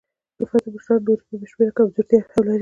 د 0.37 0.39
فتح 0.49 0.69
مشران 0.75 0.99
نورې 1.07 1.23
بې 1.39 1.47
شمېره 1.51 1.75
کمزورتیاوې 1.77 2.31
هم 2.33 2.43
لري. 2.47 2.59